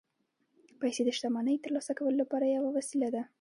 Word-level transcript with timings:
پیسې 0.81 1.01
د 1.05 1.09
شتمنۍ 1.17 1.55
ترلاسه 1.65 1.91
کولو 1.97 2.17
لپاره 2.23 2.45
یوه 2.55 2.69
وسیله 2.77 3.09
ده 3.15 3.21